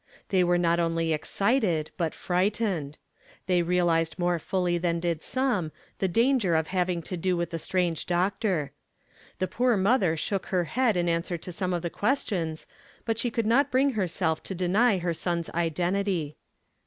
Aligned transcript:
They 0.29 0.43
were 0.43 0.57
not 0.57 0.79
only 0.79 1.13
excited 1.13 1.91
but 1.95 2.15
frightened. 2.15 2.97
They 3.45 3.61
realized 3.61 4.17
more 4.17 4.39
fully 4.39 4.79
than 4.79 4.99
did 4.99 5.21
some, 5.21 5.71
the 5.99 6.07
danger 6.07 6.55
of 6.55 6.65
having 6.69 7.03
to 7.03 7.15
do 7.15 7.37
Avith 7.37 7.49
the 7.51 7.59
strange 7.59 8.07
doctor. 8.07 8.71
The 9.37 9.47
poor 9.47 9.77
mother 9.77 10.17
shook 10.17 10.47
her 10.47 10.63
head 10.63 10.97
in 10.97 11.07
answer 11.07 11.37
to 11.37 11.51
some 11.51 11.71
of 11.71 11.83
the 11.83 11.91
questions, 11.91 12.65
but 13.05 13.19
she 13.19 13.29
could 13.29 13.45
not 13.45 13.69
bring 13.69 13.91
herself 13.91 14.41
to 14.41 14.55
deny 14.55 14.97
her 14.97 15.13
son's 15.13 15.51
identity. 15.51 16.35